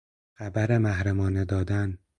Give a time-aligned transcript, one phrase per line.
[0.37, 1.97] خبر محرمانه دادن